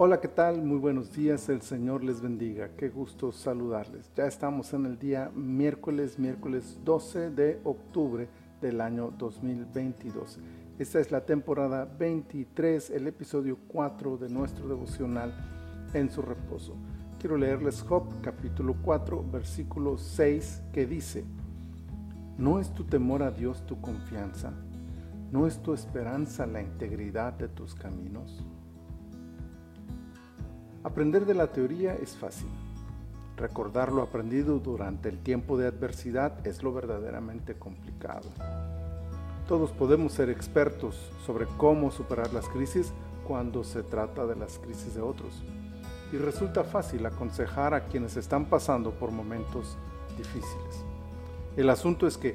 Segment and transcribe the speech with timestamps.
[0.00, 0.62] Hola, ¿qué tal?
[0.62, 2.68] Muy buenos días, el Señor les bendiga.
[2.76, 4.12] Qué gusto saludarles.
[4.14, 8.28] Ya estamos en el día miércoles, miércoles 12 de octubre
[8.60, 10.38] del año 2022.
[10.78, 15.34] Esta es la temporada 23, el episodio 4 de nuestro devocional
[15.92, 16.76] en su reposo.
[17.18, 21.24] Quiero leerles Job capítulo 4, versículo 6 que dice,
[22.36, 24.52] ¿no es tu temor a Dios tu confianza?
[25.32, 28.46] ¿No es tu esperanza la integridad de tus caminos?
[30.88, 32.48] Aprender de la teoría es fácil.
[33.36, 38.30] Recordar lo aprendido durante el tiempo de adversidad es lo verdaderamente complicado.
[39.46, 42.94] Todos podemos ser expertos sobre cómo superar las crisis
[43.26, 45.42] cuando se trata de las crisis de otros.
[46.10, 49.76] Y resulta fácil aconsejar a quienes están pasando por momentos
[50.16, 50.86] difíciles.
[51.54, 52.34] El asunto es que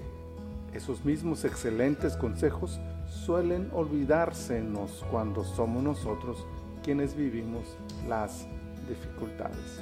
[0.75, 6.45] esos mismos excelentes consejos suelen olvidársenos cuando somos nosotros
[6.83, 8.45] quienes vivimos las
[8.87, 9.81] dificultades.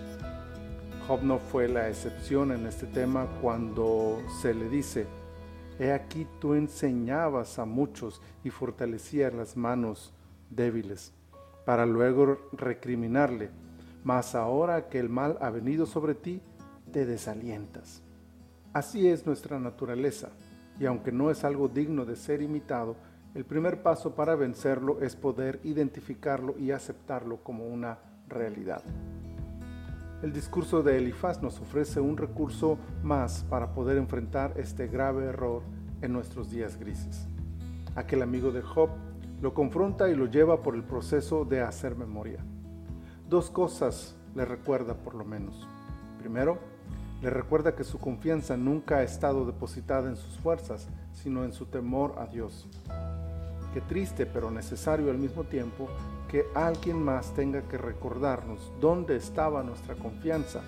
[1.07, 5.07] Job no fue la excepción en este tema cuando se le dice,
[5.79, 10.13] He aquí tú enseñabas a muchos y fortalecías las manos
[10.51, 11.11] débiles,
[11.65, 13.49] para luego recriminarle,
[14.03, 16.41] mas ahora que el mal ha venido sobre ti,
[16.91, 18.03] te desalientas.
[18.73, 20.29] Así es nuestra naturaleza,
[20.79, 22.95] y aunque no es algo digno de ser imitado,
[23.33, 28.83] el primer paso para vencerlo es poder identificarlo y aceptarlo como una realidad.
[30.21, 35.63] El discurso de Elifaz nos ofrece un recurso más para poder enfrentar este grave error
[36.01, 37.27] en nuestros días grises.
[37.95, 38.89] Aquel amigo de Job
[39.41, 42.45] lo confronta y lo lleva por el proceso de hacer memoria.
[43.29, 45.67] Dos cosas le recuerda por lo menos.
[46.19, 46.59] Primero,
[47.21, 51.65] le recuerda que su confianza nunca ha estado depositada en sus fuerzas, sino en su
[51.65, 52.67] temor a Dios.
[53.73, 55.87] Qué triste pero necesario al mismo tiempo
[56.29, 60.61] que alguien más tenga que recordarnos dónde estaba nuestra confianza,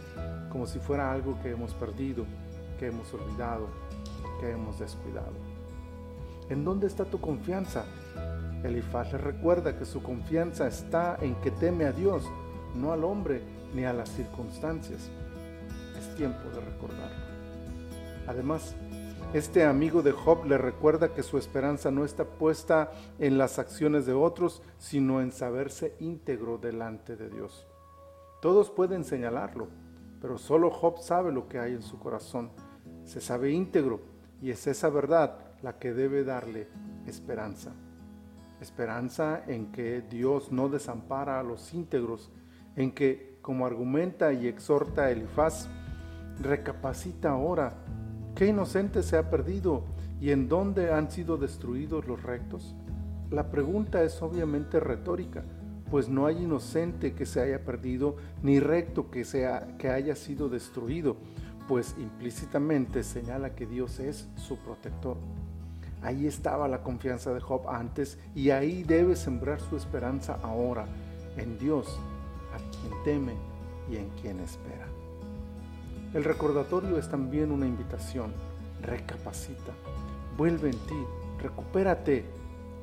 [0.50, 2.26] como si fuera algo que hemos perdido,
[2.80, 3.68] que hemos olvidado,
[4.40, 5.34] que hemos descuidado.
[6.50, 7.86] ¿En dónde está tu confianza?
[8.64, 12.24] Elifaz le recuerda que su confianza está en que teme a Dios,
[12.76, 13.42] no al hombre
[13.74, 15.10] ni a las circunstancias.
[15.98, 17.26] Es tiempo de recordarlo.
[18.28, 18.76] Además,
[19.34, 24.06] este amigo de Job le recuerda que su esperanza no está puesta en las acciones
[24.06, 27.66] de otros, sino en saberse íntegro delante de Dios.
[28.42, 29.70] Todos pueden señalarlo,
[30.22, 32.52] pero solo Job sabe lo que hay en su corazón.
[33.06, 34.02] Se sabe íntegro
[34.42, 36.68] y es esa verdad la que debe darle
[37.08, 37.72] esperanza.
[38.62, 42.32] Esperanza en que Dios no desampara a los íntegros,
[42.76, 45.70] en que, como argumenta y exhorta Elifaz,
[46.42, 47.74] recapacita ahora
[48.44, 49.86] ¿Qué inocente se ha perdido
[50.20, 52.76] y en dónde han sido destruidos los rectos?
[53.32, 55.46] La pregunta es obviamente retórica,
[55.90, 60.50] pues no hay inocente que se haya perdido ni recto que, sea, que haya sido
[60.50, 61.16] destruido,
[61.70, 65.16] pues implícitamente señala que Dios es su protector.
[66.02, 70.86] Ahí estaba la confianza de Job antes y ahí debe sembrar su esperanza ahora,
[71.38, 71.98] en Dios,
[72.54, 73.36] a quien teme
[73.90, 74.93] y en quien espera.
[76.14, 78.34] El recordatorio es también una invitación.
[78.84, 79.74] Recapacita,
[80.38, 81.06] vuelve en ti,
[81.40, 82.26] recupérate,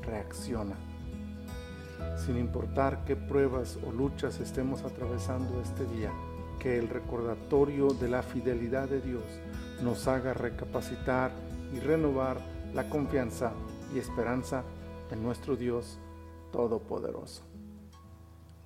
[0.02, 0.74] reacciona.
[2.16, 6.10] Sin importar qué pruebas o luchas estemos atravesando este día,
[6.58, 9.22] que el recordatorio de la fidelidad de Dios
[9.80, 11.30] nos haga recapacitar
[11.72, 12.40] y renovar
[12.74, 13.52] la confianza
[13.94, 14.64] y esperanza
[15.12, 15.98] en nuestro Dios
[16.50, 17.44] Todopoderoso.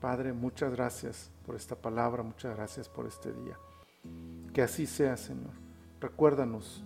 [0.00, 3.58] Padre, muchas gracias por esta palabra, muchas gracias por este día.
[4.54, 5.50] Que así sea, Señor.
[6.00, 6.84] Recuérdanos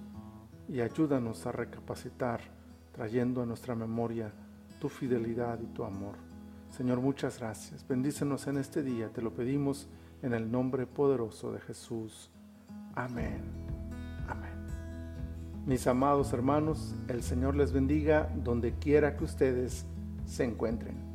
[0.68, 2.40] y ayúdanos a recapacitar,
[2.92, 4.32] trayendo a nuestra memoria
[4.80, 6.16] tu fidelidad y tu amor.
[6.70, 7.86] Señor, muchas gracias.
[7.86, 9.86] Bendícenos en este día, te lo pedimos
[10.22, 12.30] en el nombre poderoso de Jesús.
[12.94, 13.42] Amén.
[14.26, 14.66] Amén.
[15.66, 19.84] Mis amados hermanos, el Señor les bendiga donde quiera que ustedes
[20.24, 21.07] se encuentren.